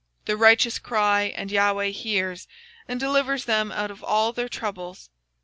The 0.25 0.35
righteous 0.35 0.79
cry, 0.79 1.31
and 1.35 1.51
the 1.51 1.59
LORD 1.71 1.89
heareth, 1.91 2.47
And 2.87 2.99
delivereth 2.99 3.45
them 3.45 3.71
out 3.71 3.91
of 3.91 4.03
all 4.03 4.33
their 4.33 4.49
troubles. 4.49 5.11